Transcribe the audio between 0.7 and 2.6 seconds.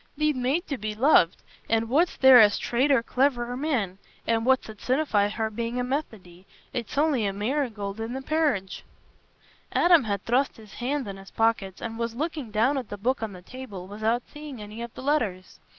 be loved—for where's there a